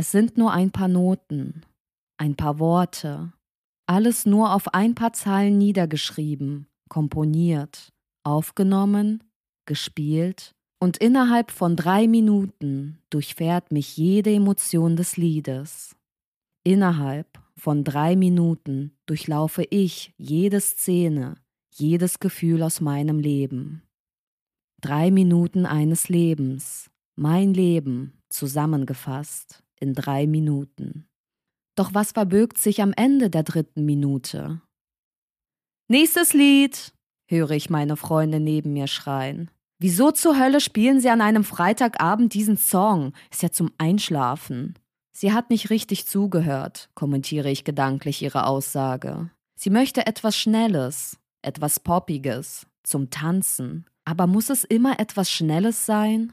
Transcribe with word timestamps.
Es 0.00 0.12
sind 0.12 0.38
nur 0.38 0.52
ein 0.52 0.70
paar 0.70 0.86
Noten, 0.86 1.62
ein 2.18 2.36
paar 2.36 2.60
Worte, 2.60 3.32
alles 3.86 4.26
nur 4.26 4.54
auf 4.54 4.72
ein 4.72 4.94
paar 4.94 5.12
Zeilen 5.12 5.58
niedergeschrieben, 5.58 6.68
komponiert, 6.88 7.92
aufgenommen, 8.22 9.24
gespielt, 9.66 10.54
und 10.80 10.98
innerhalb 10.98 11.50
von 11.50 11.74
drei 11.74 12.06
Minuten 12.06 13.00
durchfährt 13.10 13.72
mich 13.72 13.96
jede 13.96 14.30
Emotion 14.30 14.94
des 14.94 15.16
Liedes. 15.16 15.96
Innerhalb 16.62 17.42
von 17.56 17.82
drei 17.82 18.14
Minuten 18.14 18.92
durchlaufe 19.06 19.64
ich 19.68 20.14
jede 20.16 20.60
Szene, 20.60 21.34
jedes 21.74 22.20
Gefühl 22.20 22.62
aus 22.62 22.80
meinem 22.80 23.18
Leben. 23.18 23.82
Drei 24.80 25.10
Minuten 25.10 25.66
eines 25.66 26.08
Lebens, 26.08 26.88
mein 27.16 27.52
Leben 27.52 28.12
zusammengefasst 28.28 29.64
in 29.80 29.94
drei 29.94 30.26
Minuten. 30.26 31.08
Doch 31.74 31.94
was 31.94 32.12
verbirgt 32.12 32.58
sich 32.58 32.82
am 32.82 32.92
Ende 32.96 33.30
der 33.30 33.44
dritten 33.44 33.84
Minute? 33.84 34.60
Nächstes 35.88 36.32
Lied, 36.32 36.92
höre 37.26 37.52
ich 37.52 37.70
meine 37.70 37.96
Freunde 37.96 38.40
neben 38.40 38.72
mir 38.72 38.88
schreien. 38.88 39.50
Wieso 39.78 40.10
zur 40.10 40.38
Hölle 40.38 40.60
spielen 40.60 41.00
Sie 41.00 41.08
an 41.08 41.20
einem 41.20 41.44
Freitagabend 41.44 42.34
diesen 42.34 42.56
Song? 42.56 43.12
Ist 43.30 43.42
ja 43.42 43.50
zum 43.50 43.70
Einschlafen. 43.78 44.74
Sie 45.12 45.32
hat 45.32 45.50
nicht 45.50 45.70
richtig 45.70 46.06
zugehört, 46.06 46.90
kommentiere 46.94 47.50
ich 47.50 47.64
gedanklich 47.64 48.22
ihre 48.22 48.46
Aussage. 48.46 49.30
Sie 49.54 49.70
möchte 49.70 50.06
etwas 50.06 50.36
Schnelles, 50.36 51.18
etwas 51.42 51.80
Poppiges, 51.80 52.66
zum 52.82 53.10
Tanzen. 53.10 53.86
Aber 54.04 54.26
muss 54.26 54.50
es 54.50 54.64
immer 54.64 54.98
etwas 55.00 55.30
Schnelles 55.30 55.86
sein? 55.86 56.32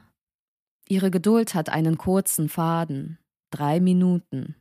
Ihre 0.88 1.10
Geduld 1.10 1.54
hat 1.54 1.68
einen 1.68 1.98
kurzen 1.98 2.48
Faden. 2.48 3.18
Drei 3.56 3.80
Minuten. 3.80 4.54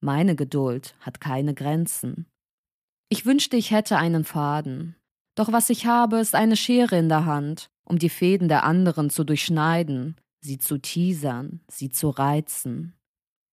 Meine 0.00 0.34
Geduld 0.34 0.96
hat 0.98 1.20
keine 1.20 1.54
Grenzen. 1.54 2.26
Ich 3.08 3.24
wünschte, 3.24 3.56
ich 3.56 3.70
hätte 3.70 3.96
einen 3.96 4.24
Faden. 4.24 4.96
Doch 5.36 5.52
was 5.52 5.70
ich 5.70 5.86
habe, 5.86 6.18
ist 6.18 6.34
eine 6.34 6.56
Schere 6.56 6.98
in 6.98 7.08
der 7.08 7.26
Hand, 7.26 7.70
um 7.84 8.00
die 8.00 8.08
Fäden 8.08 8.48
der 8.48 8.64
anderen 8.64 9.08
zu 9.08 9.22
durchschneiden, 9.22 10.16
sie 10.40 10.58
zu 10.58 10.78
teasern, 10.78 11.60
sie 11.68 11.90
zu 11.90 12.10
reizen. 12.10 12.96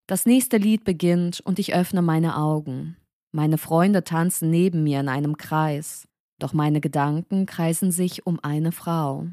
Das 0.07 0.25
nächste 0.25 0.57
Lied 0.57 0.83
beginnt 0.83 1.41
und 1.41 1.59
ich 1.59 1.75
öffne 1.75 2.01
meine 2.01 2.35
Augen. 2.35 2.97
Meine 3.31 3.59
Freunde 3.59 4.03
tanzen 4.03 4.49
neben 4.49 4.81
mir 4.81 4.99
in 4.99 5.09
einem 5.09 5.37
Kreis, 5.37 6.07
doch 6.39 6.53
meine 6.53 6.81
Gedanken 6.81 7.45
kreisen 7.45 7.91
sich 7.91 8.25
um 8.25 8.39
eine 8.39 8.71
Frau. 8.71 9.27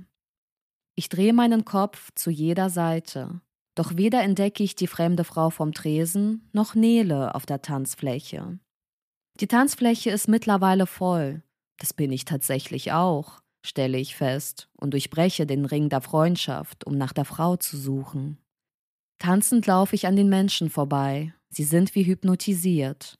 Ich 0.94 1.08
drehe 1.08 1.32
meinen 1.32 1.64
Kopf 1.64 2.10
zu 2.14 2.28
jeder 2.28 2.68
Seite, 2.68 3.40
doch 3.74 3.96
weder 3.96 4.22
entdecke 4.22 4.62
ich 4.62 4.76
die 4.76 4.86
fremde 4.86 5.24
Frau 5.24 5.50
vom 5.50 5.72
Tresen 5.72 6.48
noch 6.52 6.74
Nele 6.74 7.34
auf 7.34 7.46
der 7.46 7.62
Tanzfläche. 7.62 8.58
Die 9.40 9.48
Tanzfläche 9.48 10.10
ist 10.10 10.28
mittlerweile 10.28 10.86
voll, 10.86 11.42
das 11.78 11.92
bin 11.92 12.12
ich 12.12 12.24
tatsächlich 12.24 12.92
auch, 12.92 13.40
stelle 13.64 13.98
ich 13.98 14.14
fest 14.14 14.68
und 14.76 14.92
durchbreche 14.92 15.46
den 15.46 15.64
Ring 15.64 15.88
der 15.88 16.00
Freundschaft, 16.00 16.86
um 16.86 16.96
nach 16.96 17.12
der 17.12 17.24
Frau 17.24 17.56
zu 17.56 17.76
suchen. 17.76 18.38
Tanzend 19.18 19.66
laufe 19.66 19.94
ich 19.94 20.06
an 20.06 20.16
den 20.16 20.28
Menschen 20.28 20.70
vorbei, 20.70 21.34
sie 21.48 21.64
sind 21.64 21.94
wie 21.94 22.06
hypnotisiert. 22.06 23.18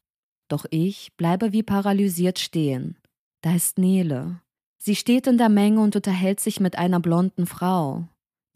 Doch 0.48 0.66
ich 0.70 1.16
bleibe 1.16 1.52
wie 1.52 1.62
paralysiert 1.62 2.38
stehen. 2.38 2.98
Da 3.40 3.54
ist 3.54 3.78
Nele. 3.78 4.40
Sie 4.78 4.94
steht 4.94 5.26
in 5.26 5.38
der 5.38 5.48
Menge 5.48 5.80
und 5.80 5.96
unterhält 5.96 6.40
sich 6.40 6.60
mit 6.60 6.76
einer 6.76 7.00
blonden 7.00 7.46
Frau. 7.46 8.06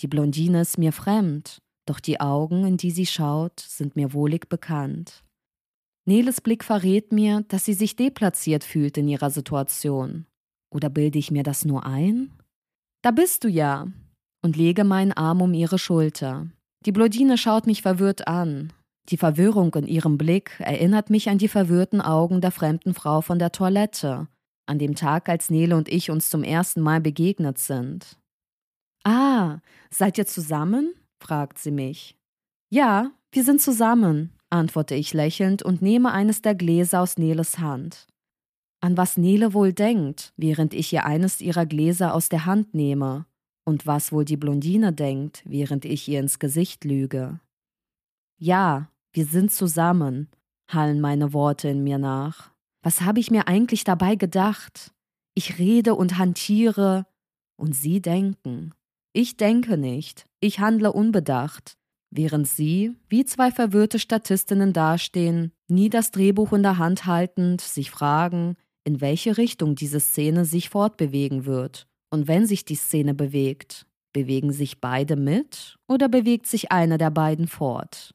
Die 0.00 0.08
Blondine 0.08 0.60
ist 0.60 0.78
mir 0.78 0.92
fremd, 0.92 1.62
doch 1.88 2.00
die 2.00 2.20
Augen, 2.20 2.64
in 2.66 2.76
die 2.76 2.90
sie 2.90 3.06
schaut, 3.06 3.60
sind 3.60 3.96
mir 3.96 4.12
wohlig 4.12 4.48
bekannt. 4.48 5.22
Neles 6.06 6.40
Blick 6.40 6.64
verrät 6.64 7.12
mir, 7.12 7.44
dass 7.48 7.64
sie 7.64 7.74
sich 7.74 7.94
deplatziert 7.96 8.64
fühlt 8.64 8.96
in 8.96 9.08
ihrer 9.08 9.30
Situation. 9.30 10.26
Oder 10.70 10.88
bilde 10.88 11.18
ich 11.18 11.30
mir 11.30 11.42
das 11.42 11.64
nur 11.64 11.84
ein? 11.84 12.32
Da 13.02 13.10
bist 13.10 13.44
du 13.44 13.48
ja. 13.48 13.86
Und 14.42 14.56
lege 14.56 14.84
meinen 14.84 15.12
Arm 15.12 15.42
um 15.42 15.52
ihre 15.52 15.78
Schulter. 15.78 16.46
Die 16.86 16.92
Blondine 16.92 17.36
schaut 17.36 17.66
mich 17.66 17.82
verwirrt 17.82 18.28
an. 18.28 18.72
Die 19.08 19.16
Verwirrung 19.16 19.74
in 19.74 19.86
ihrem 19.86 20.16
Blick 20.16 20.52
erinnert 20.60 21.10
mich 21.10 21.28
an 21.28 21.38
die 21.38 21.48
verwirrten 21.48 22.00
Augen 22.00 22.40
der 22.40 22.52
fremden 22.52 22.94
Frau 22.94 23.20
von 23.20 23.38
der 23.38 23.52
Toilette, 23.52 24.28
an 24.66 24.78
dem 24.78 24.94
Tag, 24.94 25.28
als 25.28 25.50
Nele 25.50 25.76
und 25.76 25.88
ich 25.88 26.10
uns 26.10 26.30
zum 26.30 26.42
ersten 26.42 26.80
Mal 26.80 27.00
begegnet 27.00 27.58
sind. 27.58 28.18
Ah, 29.04 29.58
seid 29.90 30.18
ihr 30.18 30.26
zusammen? 30.26 30.94
Fragt 31.18 31.58
sie 31.58 31.70
mich. 31.70 32.16
Ja, 32.70 33.12
wir 33.32 33.44
sind 33.44 33.60
zusammen, 33.60 34.32
antworte 34.50 34.94
ich 34.94 35.14
lächelnd 35.14 35.62
und 35.62 35.82
nehme 35.82 36.12
eines 36.12 36.42
der 36.42 36.54
Gläser 36.54 37.00
aus 37.00 37.18
Neles 37.18 37.58
Hand. 37.58 38.06
An 38.80 38.96
was 38.96 39.16
Nele 39.16 39.54
wohl 39.54 39.72
denkt, 39.72 40.32
während 40.36 40.72
ich 40.72 40.92
ihr 40.92 41.04
eines 41.04 41.40
ihrer 41.40 41.66
Gläser 41.66 42.14
aus 42.14 42.28
der 42.28 42.46
Hand 42.46 42.74
nehme, 42.74 43.26
und 43.64 43.86
was 43.86 44.12
wohl 44.12 44.24
die 44.24 44.36
Blondine 44.36 44.92
denkt, 44.92 45.42
während 45.44 45.84
ich 45.84 46.08
ihr 46.08 46.20
ins 46.20 46.38
Gesicht 46.38 46.84
lüge. 46.84 47.40
Ja, 48.38 48.90
wir 49.12 49.26
sind 49.26 49.52
zusammen, 49.52 50.28
hallen 50.68 51.00
meine 51.00 51.32
Worte 51.32 51.68
in 51.68 51.82
mir 51.82 51.98
nach. 51.98 52.50
Was 52.82 53.00
habe 53.00 53.20
ich 53.20 53.30
mir 53.30 53.48
eigentlich 53.48 53.84
dabei 53.84 54.14
gedacht? 54.14 54.94
Ich 55.34 55.58
rede 55.58 55.94
und 55.94 56.16
hantiere, 56.16 57.06
und 57.56 57.74
Sie 57.74 58.00
denken. 58.00 58.72
Ich 59.12 59.36
denke 59.36 59.76
nicht, 59.76 60.27
ich 60.40 60.60
handle 60.60 60.92
unbedacht, 60.92 61.76
während 62.10 62.48
Sie, 62.48 62.94
wie 63.08 63.24
zwei 63.24 63.50
verwirrte 63.50 63.98
Statistinnen 63.98 64.72
dastehen, 64.72 65.52
nie 65.68 65.90
das 65.90 66.10
Drehbuch 66.10 66.52
in 66.52 66.62
der 66.62 66.78
Hand 66.78 67.06
haltend, 67.06 67.60
sich 67.60 67.90
fragen, 67.90 68.56
in 68.84 69.00
welche 69.00 69.36
Richtung 69.36 69.74
diese 69.74 70.00
Szene 70.00 70.44
sich 70.44 70.70
fortbewegen 70.70 71.44
wird. 71.44 71.86
Und 72.10 72.26
wenn 72.28 72.46
sich 72.46 72.64
die 72.64 72.76
Szene 72.76 73.14
bewegt, 73.14 73.86
bewegen 74.12 74.52
sich 74.52 74.80
beide 74.80 75.16
mit 75.16 75.76
oder 75.86 76.08
bewegt 76.08 76.46
sich 76.46 76.72
einer 76.72 76.96
der 76.96 77.10
beiden 77.10 77.46
fort? 77.46 78.14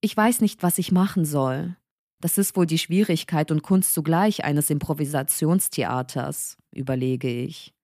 Ich 0.00 0.16
weiß 0.16 0.40
nicht, 0.40 0.62
was 0.62 0.78
ich 0.78 0.90
machen 0.90 1.24
soll. 1.24 1.76
Das 2.20 2.38
ist 2.38 2.56
wohl 2.56 2.66
die 2.66 2.78
Schwierigkeit 2.78 3.50
und 3.50 3.62
Kunst 3.62 3.92
zugleich 3.92 4.44
eines 4.44 4.70
Improvisationstheaters, 4.70 6.56
überlege 6.74 7.28
ich. 7.28 7.74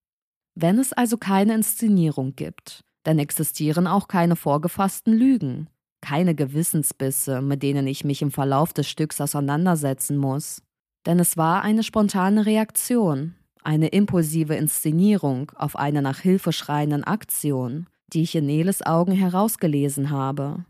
Wenn 0.55 0.79
es 0.79 0.93
also 0.93 1.17
keine 1.17 1.55
Inszenierung 1.55 2.35
gibt, 2.35 2.85
dann 3.03 3.19
existieren 3.19 3.87
auch 3.87 4.09
keine 4.09 4.37
vorgefassten 4.37 5.13
Lügen, 5.13 5.69
keine 6.01 6.35
Gewissensbisse, 6.35 7.43
mit 7.43 7.63
denen 7.63 7.87
ich 7.87 8.05
mich 8.05 8.23
im 8.23 8.31
Verlauf 8.31 8.73
des 8.73 8.89
Stücks 8.89 9.21
auseinandersetzen 9.21 10.17
muss. 10.17 10.63
Denn 11.07 11.19
es 11.19 11.37
war 11.37 11.63
eine 11.63 11.83
spontane 11.83 12.47
Reaktion, 12.47 13.35
eine 13.63 13.89
impulsive 13.89 14.55
Inszenierung 14.55 15.51
auf 15.57 15.77
eine 15.77 16.03
nach 16.03 16.21
Hilfe 16.21 16.53
schreienden 16.53 17.05
Aktion, 17.05 17.87
die 18.13 18.23
ich 18.23 18.35
in 18.35 18.47
Neles 18.47 18.83
Augen 18.83 19.13
herausgelesen 19.13 20.11
habe. 20.11 20.65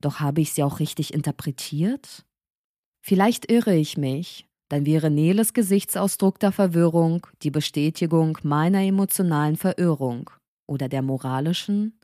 Doch 0.00 0.20
habe 0.20 0.40
ich 0.40 0.52
sie 0.52 0.62
auch 0.62 0.80
richtig 0.80 1.14
interpretiert? 1.14 2.24
Vielleicht 3.00 3.50
irre 3.50 3.74
ich 3.76 3.96
mich, 3.96 4.46
dann 4.68 4.86
wäre 4.86 5.10
Neles 5.10 5.52
Gesichtsausdruck 5.54 6.40
der 6.40 6.50
Verwirrung 6.50 7.26
die 7.42 7.52
Bestätigung 7.52 8.38
meiner 8.42 8.82
emotionalen 8.82 9.56
Verirrung 9.56 10.30
oder 10.66 10.88
der 10.88 11.02
moralischen. 11.02 11.98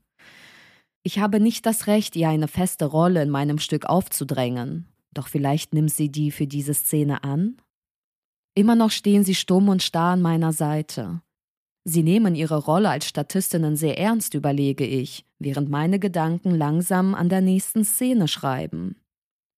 Ich 1.02 1.18
habe 1.18 1.40
nicht 1.40 1.66
das 1.66 1.86
Recht, 1.86 2.14
ihr 2.16 2.28
eine 2.28 2.48
feste 2.48 2.84
Rolle 2.84 3.22
in 3.22 3.30
meinem 3.30 3.58
Stück 3.58 3.86
aufzudrängen, 3.86 4.86
doch 5.12 5.28
vielleicht 5.28 5.74
nimmt 5.74 5.92
sie 5.92 6.10
die 6.10 6.30
für 6.30 6.46
diese 6.46 6.74
Szene 6.74 7.24
an? 7.24 7.56
Immer 8.54 8.76
noch 8.76 8.90
stehen 8.90 9.24
sie 9.24 9.34
stumm 9.34 9.68
und 9.68 9.82
starr 9.82 10.12
an 10.12 10.22
meiner 10.22 10.52
Seite. 10.52 11.22
Sie 11.84 12.02
nehmen 12.02 12.34
ihre 12.34 12.58
Rolle 12.58 12.90
als 12.90 13.06
Statistinnen 13.06 13.76
sehr 13.76 13.98
ernst, 13.98 14.34
überlege 14.34 14.86
ich, 14.86 15.24
während 15.38 15.68
meine 15.68 15.98
Gedanken 15.98 16.52
langsam 16.52 17.14
an 17.14 17.28
der 17.28 17.40
nächsten 17.40 17.84
Szene 17.84 18.28
schreiben. 18.28 18.96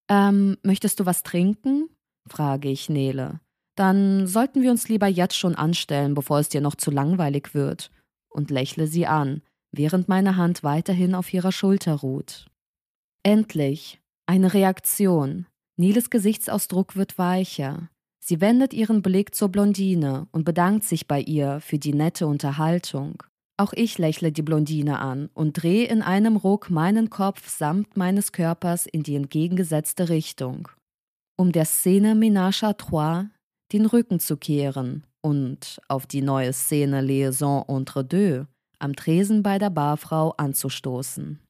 Ähm, 0.09 0.57
möchtest 0.63 1.01
du 1.01 1.07
was 1.07 1.23
trinken? 1.23 1.89
frage 2.27 2.71
ich 2.71 2.89
Nele. 2.89 3.41
Dann 3.77 4.27
sollten 4.27 4.63
wir 4.63 4.71
uns 4.71 4.89
lieber 4.89 5.09
jetzt 5.09 5.37
schon 5.37 5.55
anstellen, 5.55 6.15
bevor 6.15 6.39
es 6.39 6.49
dir 6.49 6.61
noch 6.61 6.77
zu 6.77 6.91
langweilig 6.91 7.55
wird, 7.55 7.91
und 8.35 8.51
lächle 8.51 8.87
sie 8.87 9.07
an, 9.07 9.43
während 9.73 10.09
meine 10.09 10.37
Hand 10.37 10.63
weiterhin 10.63 11.15
auf 11.15 11.33
ihrer 11.33 11.53
Schulter 11.53 11.95
ruht. 11.95 12.47
Endlich 13.23 14.01
eine 14.27 14.53
Reaktion. 14.53 15.47
Neles 15.77 16.11
Gesichtsausdruck 16.11 16.97
wird 16.97 17.19
weicher. 17.19 17.89
Sie 18.21 18.41
wendet 18.41 18.73
ihren 18.73 19.03
Blick 19.03 19.35
zur 19.35 19.49
Blondine 19.49 20.29
und 20.33 20.45
bedankt 20.45 20.85
sich 20.85 21.07
bei 21.07 21.21
ihr 21.21 21.61
für 21.61 21.79
die 21.79 21.93
nette 21.93 22.27
Unterhaltung. 22.27 23.23
Auch 23.57 23.73
ich 23.73 23.99
lächle 23.99 24.33
die 24.33 24.43
Blondine 24.43 24.99
an 24.99 25.31
und 25.35 25.63
drehe 25.63 25.87
in 25.87 26.03
einem 26.03 26.37
Ruck 26.37 26.71
meinen 26.71 27.11
Kopf 27.11 27.49
samt 27.49 27.97
meines 27.97 28.33
Körpers 28.33 28.87
in 28.87 29.03
die 29.03 29.15
entgegengesetzte 29.15 30.09
Richtung, 30.09 30.69
um 31.37 31.53
der 31.53 31.65
Szene 31.65 32.15
Ménage 32.15 32.65
à 32.65 32.77
Trois 32.77 33.27
den 33.73 33.87
Rücken 33.87 34.19
zu 34.19 34.37
kehren 34.37 35.05
und 35.25 35.81
auf 35.89 36.07
die 36.07 36.21
neue 36.21 36.53
Szene 36.53 37.01
Liaison 37.01 37.65
entre 37.67 38.05
deux 38.05 38.47
am 38.79 38.95
Tresen 38.95 39.43
bei 39.43 39.59
der 39.59 39.71
Barfrau 39.71 40.33
anzustoßen. 40.37 41.41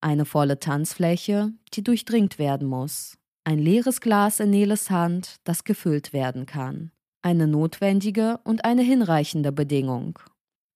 Eine 0.00 0.24
volle 0.24 0.58
Tanzfläche, 0.58 1.52
die 1.72 1.84
durchdringt 1.84 2.40
werden 2.40 2.66
muss. 2.66 3.16
Ein 3.44 3.60
leeres 3.60 4.00
Glas 4.00 4.40
in 4.40 4.50
Neles 4.50 4.90
Hand, 4.90 5.36
das 5.44 5.62
gefüllt 5.62 6.12
werden 6.12 6.46
kann. 6.46 6.90
Eine 7.22 7.46
notwendige 7.46 8.40
und 8.42 8.64
eine 8.64 8.82
hinreichende 8.82 9.52
Bedingung. 9.52 10.18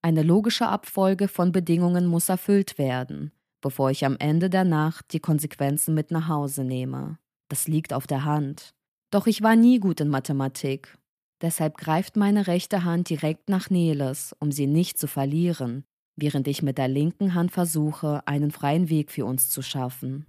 Eine 0.00 0.22
logische 0.22 0.68
Abfolge 0.68 1.26
von 1.26 1.50
Bedingungen 1.50 2.06
muss 2.06 2.28
erfüllt 2.28 2.78
werden, 2.78 3.32
bevor 3.60 3.90
ich 3.90 4.04
am 4.04 4.16
Ende 4.18 4.50
der 4.50 4.64
Nacht 4.64 5.12
die 5.12 5.20
Konsequenzen 5.20 5.94
mit 5.94 6.12
nach 6.12 6.28
Hause 6.28 6.62
nehme. 6.62 7.18
Das 7.48 7.66
liegt 7.66 7.92
auf 7.92 8.06
der 8.06 8.24
Hand. 8.24 8.72
Doch 9.10 9.26
ich 9.26 9.42
war 9.42 9.56
nie 9.56 9.80
gut 9.80 10.00
in 10.00 10.08
Mathematik. 10.08 10.96
Deshalb 11.40 11.76
greift 11.76 12.16
meine 12.16 12.46
rechte 12.46 12.84
Hand 12.84 13.10
direkt 13.10 13.48
nach 13.48 13.70
Neles, 13.70 14.34
um 14.38 14.52
sie 14.52 14.66
nicht 14.66 14.98
zu 14.98 15.06
verlieren, 15.06 15.84
während 16.16 16.48
ich 16.48 16.62
mit 16.62 16.78
der 16.78 16.88
linken 16.88 17.34
Hand 17.34 17.50
versuche, 17.50 18.26
einen 18.26 18.50
freien 18.50 18.88
Weg 18.88 19.10
für 19.10 19.24
uns 19.24 19.50
zu 19.50 19.62
schaffen. 19.62 20.26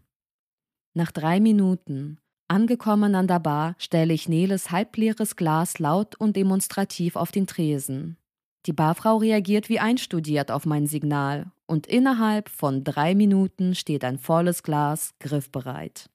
Nach 0.93 1.11
drei 1.11 1.39
Minuten, 1.39 2.19
angekommen 2.47 3.15
an 3.15 3.27
der 3.27 3.39
Bar, 3.39 3.75
stelle 3.77 4.13
ich 4.13 4.29
Neles 4.29 4.71
halbleeres 4.71 5.35
Glas 5.35 5.79
laut 5.79 6.15
und 6.15 6.35
demonstrativ 6.35 7.15
auf 7.15 7.31
den 7.31 7.47
Tresen. 7.47 8.17
Die 8.65 8.73
Barfrau 8.73 9.17
reagiert 9.17 9.69
wie 9.69 9.79
einstudiert 9.79 10.49
auf 10.51 10.65
mein 10.65 10.87
Signal 10.87 11.51
und 11.67 11.85
innerhalb 11.85 12.49
von 12.49 12.83
drei 12.83 13.13
Minuten 13.13 13.75
steht 13.75 14.03
ein 14.03 14.17
volles 14.17 14.63
Glas 14.63 15.13
griffbereit. 15.19 16.09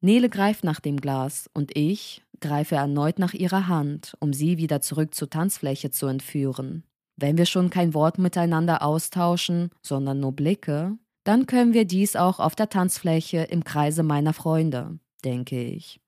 Nele 0.00 0.28
greift 0.28 0.64
nach 0.64 0.80
dem 0.80 1.00
Glas 1.00 1.50
und 1.54 1.76
ich 1.76 2.24
greife 2.40 2.76
erneut 2.76 3.18
nach 3.18 3.34
ihrer 3.34 3.68
Hand, 3.68 4.16
um 4.20 4.32
sie 4.32 4.58
wieder 4.58 4.80
zurück 4.80 5.14
zur 5.14 5.30
Tanzfläche 5.30 5.90
zu 5.90 6.06
entführen. 6.06 6.84
Wenn 7.16 7.36
wir 7.36 7.46
schon 7.46 7.70
kein 7.70 7.94
Wort 7.94 8.18
miteinander 8.18 8.82
austauschen, 8.82 9.70
sondern 9.82 10.20
nur 10.20 10.32
Blicke, 10.32 10.96
dann 11.24 11.46
können 11.46 11.74
wir 11.74 11.84
dies 11.84 12.16
auch 12.16 12.40
auf 12.40 12.54
der 12.54 12.68
Tanzfläche 12.68 13.38
im 13.38 13.64
Kreise 13.64 14.02
meiner 14.02 14.32
Freunde, 14.32 14.98
denke 15.24 15.62
ich. 15.62 16.00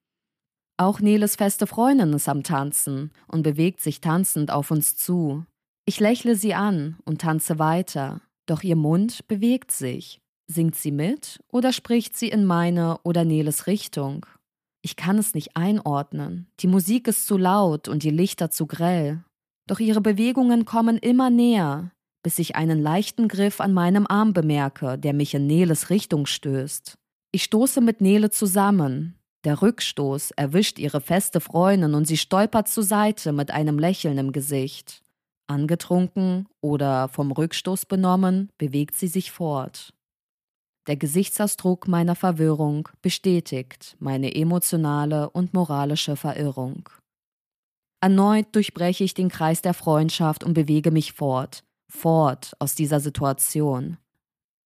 Auch 0.76 1.00
Neles 1.00 1.36
feste 1.36 1.66
Freundin 1.66 2.14
ist 2.14 2.28
am 2.28 2.42
Tanzen 2.42 3.10
und 3.26 3.42
bewegt 3.42 3.80
sich 3.80 4.00
tanzend 4.00 4.50
auf 4.50 4.70
uns 4.70 4.96
zu. 4.96 5.44
Ich 5.84 6.00
lächle 6.00 6.36
sie 6.36 6.54
an 6.54 6.96
und 7.04 7.20
tanze 7.20 7.58
weiter, 7.58 8.22
doch 8.46 8.62
ihr 8.62 8.76
Mund 8.76 9.28
bewegt 9.28 9.72
sich. 9.72 10.22
Singt 10.46 10.74
sie 10.74 10.90
mit 10.90 11.38
oder 11.48 11.72
spricht 11.72 12.16
sie 12.16 12.28
in 12.28 12.46
meine 12.46 12.98
oder 13.02 13.24
Neles 13.24 13.66
Richtung? 13.66 14.24
Ich 14.82 14.96
kann 14.96 15.18
es 15.18 15.34
nicht 15.34 15.56
einordnen. 15.56 16.46
Die 16.60 16.66
Musik 16.66 17.08
ist 17.08 17.26
zu 17.26 17.36
laut 17.36 17.88
und 17.88 18.02
die 18.02 18.10
Lichter 18.10 18.50
zu 18.50 18.66
grell. 18.66 19.22
Doch 19.66 19.78
ihre 19.78 20.00
Bewegungen 20.00 20.64
kommen 20.64 20.96
immer 20.96 21.30
näher, 21.30 21.92
bis 22.22 22.38
ich 22.38 22.56
einen 22.56 22.82
leichten 22.82 23.28
Griff 23.28 23.60
an 23.60 23.72
meinem 23.72 24.06
Arm 24.06 24.32
bemerke, 24.32 24.98
der 24.98 25.12
mich 25.12 25.34
in 25.34 25.46
Neles 25.46 25.90
Richtung 25.90 26.26
stößt. 26.26 26.96
Ich 27.32 27.44
stoße 27.44 27.80
mit 27.80 28.00
Nele 28.00 28.30
zusammen. 28.30 29.16
Der 29.44 29.62
Rückstoß 29.62 30.32
erwischt 30.32 30.78
ihre 30.78 31.00
feste 31.00 31.40
Freundin 31.40 31.94
und 31.94 32.06
sie 32.06 32.16
stolpert 32.16 32.68
zur 32.68 32.82
Seite 32.82 33.32
mit 33.32 33.50
einem 33.50 33.78
Lächeln 33.78 34.18
im 34.18 34.32
Gesicht. 34.32 35.02
Angetrunken 35.46 36.46
oder 36.60 37.08
vom 37.08 37.32
Rückstoß 37.32 37.86
benommen, 37.86 38.50
bewegt 38.58 38.96
sie 38.96 39.08
sich 39.08 39.30
fort. 39.30 39.92
Der 40.90 40.96
Gesichtsausdruck 40.96 41.86
meiner 41.86 42.16
Verwirrung 42.16 42.88
bestätigt 43.00 43.94
meine 44.00 44.34
emotionale 44.34 45.30
und 45.30 45.54
moralische 45.54 46.16
Verirrung. 46.16 46.88
Erneut 48.00 48.46
durchbreche 48.56 49.04
ich 49.04 49.14
den 49.14 49.28
Kreis 49.28 49.62
der 49.62 49.72
Freundschaft 49.72 50.42
und 50.42 50.52
bewege 50.52 50.90
mich 50.90 51.12
fort, 51.12 51.62
fort 51.88 52.54
aus 52.58 52.74
dieser 52.74 52.98
Situation. 52.98 53.98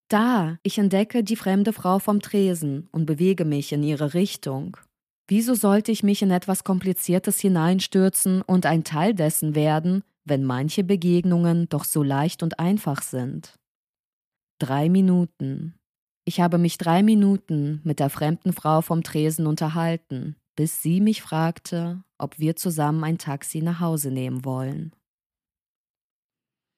Da, 0.09 0.57
ich 0.63 0.79
entdecke 0.79 1.25
die 1.25 1.37
fremde 1.37 1.75
Frau 1.75 1.99
vom 1.99 2.23
Tresen 2.23 2.89
und 2.91 3.05
bewege 3.05 3.45
mich 3.45 3.73
in 3.73 3.83
ihre 3.83 4.15
Richtung. 4.15 4.79
Wieso 5.29 5.53
sollte 5.53 5.93
ich 5.93 6.03
mich 6.03 6.23
in 6.23 6.31
etwas 6.31 6.65
Kompliziertes 6.65 7.39
hineinstürzen 7.39 8.41
und 8.41 8.65
ein 8.65 8.83
Teil 8.83 9.13
dessen 9.13 9.55
werden, 9.55 10.03
wenn 10.25 10.43
manche 10.43 10.85
Begegnungen 10.85 11.69
doch 11.69 11.85
so 11.85 12.03
leicht 12.03 12.43
und 12.43 12.59
einfach 12.59 13.03
sind? 13.03 13.59
Drei 14.59 14.89
Minuten. 14.89 15.75
Ich 16.27 16.41
habe 16.41 16.57
mich 16.57 16.79
drei 16.79 17.03
Minuten 17.03 17.81
mit 17.85 18.01
der 18.01 18.09
fremden 18.09 18.55
Frau 18.55 18.81
vom 18.81 19.03
Tresen 19.03 19.47
unterhalten, 19.47 20.37
bis 20.57 20.83
sie 20.83 21.01
mich 21.01 21.21
fragte, 21.21 22.03
ob 22.17 22.39
wir 22.39 22.57
zusammen 22.57 23.05
ein 23.05 23.19
Taxi 23.19 23.61
nach 23.61 23.81
Hause 23.81 24.11
nehmen 24.11 24.45
wollen. 24.45 24.95